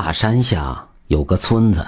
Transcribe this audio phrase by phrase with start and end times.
[0.00, 1.84] 大山下有个村子，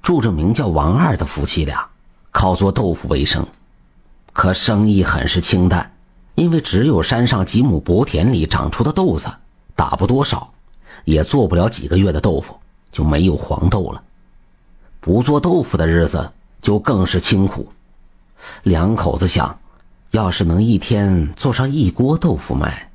[0.00, 1.84] 住着名叫王二的夫妻俩，
[2.30, 3.44] 靠做豆腐为生。
[4.32, 5.92] 可生意很是清淡，
[6.36, 9.26] 因为只有山上几亩薄田里长出的豆子，
[9.74, 10.48] 打不多少，
[11.04, 12.56] 也做不了几个月的豆腐，
[12.92, 14.00] 就没有黄豆了。
[15.00, 16.30] 不做豆腐的日子
[16.62, 17.68] 就更是清苦。
[18.62, 19.58] 两口子想，
[20.12, 22.88] 要是能一天做上一锅豆腐卖，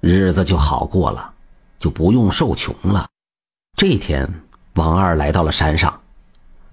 [0.00, 1.32] 日子就好过了，
[1.80, 3.08] 就不用受穷了。
[3.78, 4.28] 这天，
[4.74, 6.00] 王二来到了山上，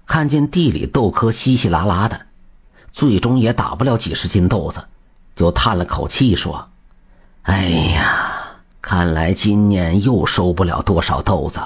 [0.06, 2.26] 看见地里豆壳稀稀拉拉的，
[2.92, 4.84] 最终也打不了几十斤豆子，
[5.36, 6.68] 就叹了口气说
[7.46, 11.60] ：“哎呀，看来今年又收不了多少豆子，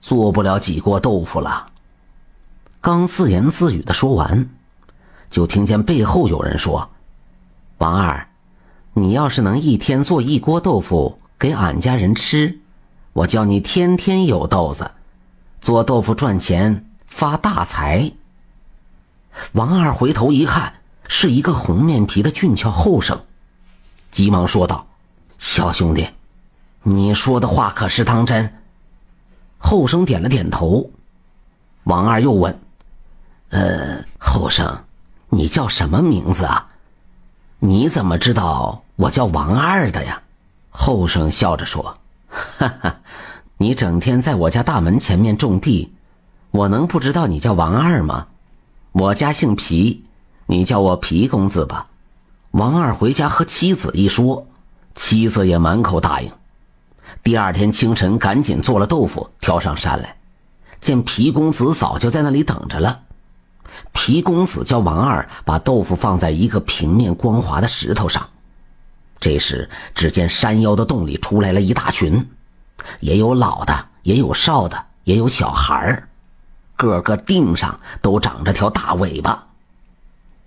[0.00, 1.66] 做不了几锅豆腐了。”
[2.80, 4.48] 刚自言自语的说完，
[5.30, 6.88] 就听见背后有人说
[7.78, 8.28] ：“王二，
[8.92, 12.56] 你要是能一天做一锅豆腐给俺家人吃。”
[13.20, 14.92] 我叫你天天有豆子，
[15.60, 18.12] 做豆腐赚钱发大财。
[19.52, 20.72] 王二回头一看，
[21.06, 23.22] 是一个红面皮的俊俏后生，
[24.10, 24.86] 急忙说道
[25.36, 26.08] ：“小兄弟，
[26.82, 28.54] 你说的话可是当真？”
[29.58, 30.90] 后生点了点头。
[31.84, 32.58] 王二又问
[33.50, 34.84] ：“呃，后生，
[35.28, 36.70] 你叫什么名字啊？
[37.58, 40.22] 你怎么知道我叫王二的呀？”
[40.72, 41.99] 后生笑着说。
[42.30, 42.96] 哈哈，
[43.58, 45.92] 你整天在我家大门前面种地，
[46.52, 48.28] 我能不知道你叫王二吗？
[48.92, 50.04] 我家姓皮，
[50.46, 51.88] 你叫我皮公子吧。
[52.52, 54.46] 王二回家和妻子一说，
[54.94, 56.32] 妻子也满口答应。
[57.22, 60.16] 第二天清晨，赶紧做了豆腐，挑上山来，
[60.80, 63.00] 见皮公子早就在那里等着了。
[63.92, 68.28] 皮公子叫王二把豆腐放在一个平面光滑的石头上。
[69.20, 72.26] 这时，只见山腰的洞里出来了一大群，
[73.00, 76.08] 也有老的，也有少的，也有小孩儿，
[76.74, 79.46] 个个腚上都长着条大尾巴。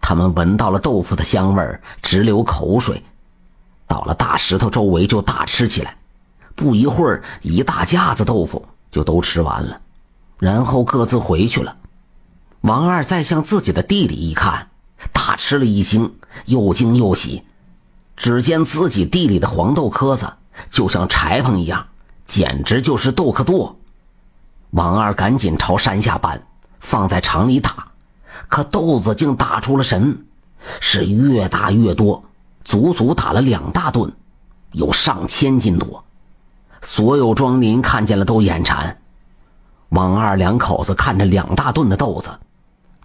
[0.02, 3.04] 他们闻到了豆腐的香味儿，直流口水，
[3.88, 5.96] 到了大石头周围就大吃起来。
[6.56, 9.80] 不一会儿，一大架子豆腐就都吃完了，
[10.40, 11.78] 然后各自回去了。
[12.62, 14.70] 王二再向自己的地里一看，
[15.12, 16.16] 大吃了一惊，
[16.48, 17.44] 又惊又喜。
[18.16, 20.32] 只见自己地里的黄豆壳子
[20.70, 21.88] 就像柴棚一样，
[22.26, 23.76] 简直就是豆壳垛。
[24.72, 26.42] 王二赶紧朝山下搬，
[26.80, 27.88] 放在厂里打，
[28.48, 30.26] 可豆子竟打出了神，
[30.80, 32.24] 是越打越多，
[32.64, 34.12] 足足打了两大吨，
[34.72, 36.04] 有上千斤多。
[36.82, 39.00] 所有庄民看见了都眼馋。
[39.90, 42.30] 王二两口子看着两大吨的豆子，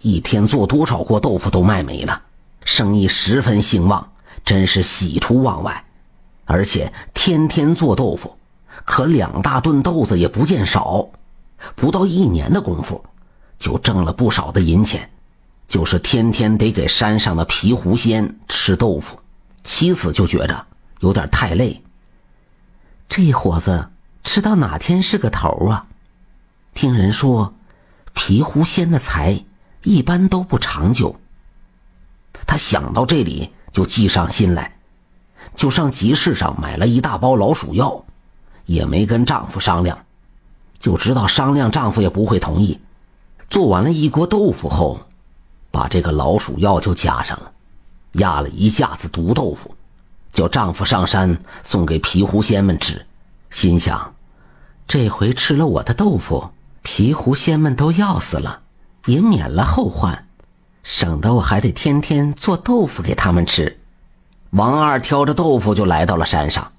[0.01, 2.19] 一天做多少锅豆腐都卖没了，
[2.63, 4.08] 生意十分兴旺。
[4.45, 5.85] 真是喜出望外，
[6.45, 8.37] 而且天天做豆腐，
[8.85, 11.07] 可两大顿豆子也不见少，
[11.75, 13.03] 不到一年的功夫，
[13.57, 15.09] 就挣了不少的银钱。
[15.67, 19.19] 就是天天得给山上的皮狐仙吃豆腐，
[19.63, 20.65] 妻子就觉着
[21.01, 21.83] 有点太累。
[23.07, 23.89] 这伙子
[24.23, 25.85] 吃到哪天是个头啊？
[26.73, 27.53] 听人说，
[28.13, 29.45] 皮狐仙的财
[29.83, 31.19] 一般都不长久。
[32.45, 33.51] 他想到这里。
[33.71, 34.75] 就计上心来，
[35.55, 38.03] 就上集市上买了一大包老鼠药，
[38.65, 40.05] 也没跟丈夫商量，
[40.79, 42.79] 就知道商量丈夫也不会同意。
[43.47, 44.99] 做完了一锅豆腐后，
[45.69, 47.51] 把这个老鼠药就加上了，
[48.13, 49.75] 压了一架子毒豆腐，
[50.33, 53.05] 叫丈夫上山送给皮狐仙们吃。
[53.51, 54.15] 心想，
[54.87, 56.49] 这回吃了我的豆腐，
[56.81, 58.61] 皮狐仙们都要死了，
[59.05, 60.25] 也免了后患。
[60.89, 63.79] 省得我还得天天做豆腐给他们吃。
[64.49, 66.71] 王二挑着豆腐就来到了山上，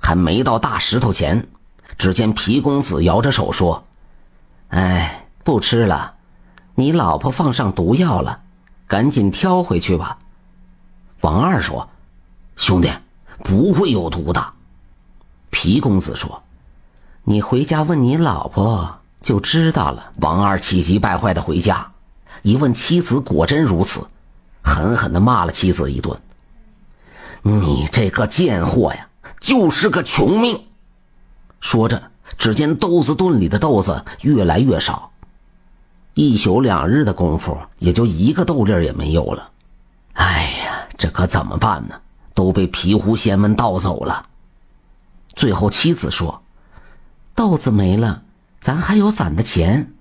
[0.00, 1.48] 还没到大石头前，
[1.98, 3.82] 只见皮公子摇着手说
[4.70, 6.14] ：“哎，不吃了，
[6.76, 8.38] 你老婆放上毒药了，
[8.86, 10.16] 赶紧挑回去吧。”
[11.22, 11.88] 王二说
[12.54, 12.88] ：“兄弟，
[13.42, 14.46] 不会有毒的。”
[15.50, 16.40] 皮公子说
[17.24, 21.90] ：“你回家问你老婆就知道了。”王二气急败坏的回家。
[22.46, 24.06] 一问妻子，果真如此，
[24.62, 26.16] 狠狠地骂了妻子一顿。
[27.42, 29.08] 你这个贱货呀，
[29.40, 30.62] 就是个穷命！
[31.58, 32.00] 说着，
[32.38, 35.10] 只见豆子炖里的豆子越来越少，
[36.14, 39.50] 一宿两日的功夫，也就一个豆粒也没有了。
[40.12, 41.96] 哎呀，这可怎么办呢？
[42.32, 44.24] 都被皮狐仙们盗走了。
[45.34, 46.40] 最后，妻子说
[47.34, 48.22] ：“豆子没了，
[48.60, 49.92] 咱还有攒的钱。”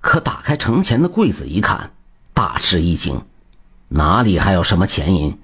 [0.00, 1.90] 可打开城前的柜子一看，
[2.32, 3.20] 大吃一惊，
[3.88, 5.38] 哪里还有什么钱银？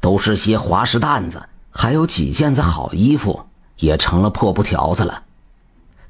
[0.00, 3.40] 都是些滑石担子，还有几件子好衣服，
[3.76, 5.22] 也成了破布条子了。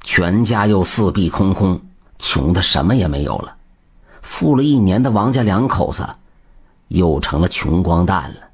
[0.03, 1.81] 全家又四壁空空，
[2.19, 3.57] 穷的什么也没有了。
[4.23, 6.09] 富了一年的王家两口子，
[6.89, 8.50] 又成了穷光蛋了。